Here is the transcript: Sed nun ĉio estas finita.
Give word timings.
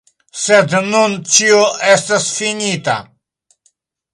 Sed 0.43 0.71
nun 0.85 1.13
ĉio 1.33 1.59
estas 1.91 2.27
finita. 2.39 2.97